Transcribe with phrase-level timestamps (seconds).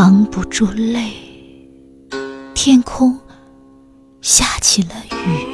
[0.00, 1.12] 藏不住泪，
[2.54, 3.18] 天空
[4.20, 5.44] 下起了雨，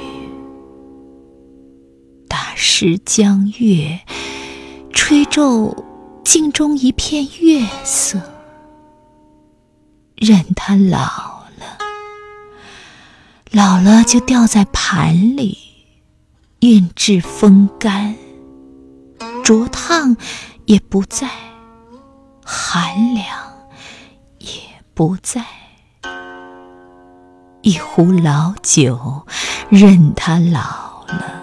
[2.28, 3.98] 打湿江月，
[4.92, 5.74] 吹皱
[6.22, 8.20] 镜中一片月色。
[10.16, 11.78] 任它老了，
[13.50, 15.56] 老了就掉在盘里，
[16.60, 18.14] 运至风干，
[19.42, 20.14] 灼烫
[20.66, 21.30] 也不再，
[22.44, 23.43] 寒凉。
[24.94, 25.44] 不在，
[27.62, 29.26] 一壶老酒，
[29.68, 31.42] 任它老了，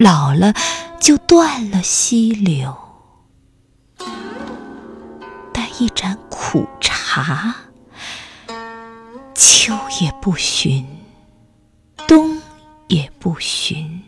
[0.00, 0.52] 老了
[0.98, 2.72] 就断了溪流；
[5.52, 7.54] 待一盏苦茶，
[9.32, 10.84] 秋也不寻，
[12.08, 12.42] 冬
[12.88, 14.02] 也不寻。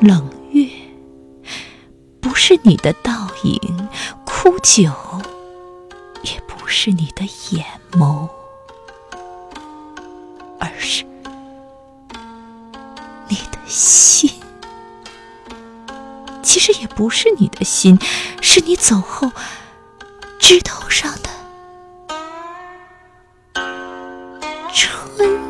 [0.00, 0.66] 冷月
[2.18, 3.88] 不是你的倒影，
[4.24, 4.90] 枯酒。
[6.62, 8.28] 不是你的眼眸
[10.60, 11.04] 而是
[13.28, 14.30] 你的心。
[16.40, 17.98] 其实也不是你的心
[18.40, 19.32] 是你走后
[20.38, 21.30] 枝头上的
[24.72, 25.41] 春